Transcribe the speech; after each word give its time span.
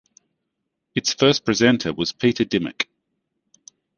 Its 0.95 1.13
first 1.13 1.45
presenter 1.45 1.93
was 1.93 2.11
Peter 2.11 2.43
Dimmock. 2.43 2.87